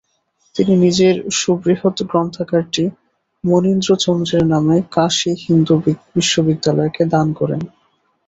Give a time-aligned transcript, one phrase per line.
[0.55, 2.83] তিনি নিজের সুবৃহৎ গ্রন্থাগারটি
[3.43, 5.73] মণীন্দ্রচন্দ্রের নামে কাশী হিন্দু
[6.15, 7.61] বিশ্ববিদ্যালয়কে দান করেন।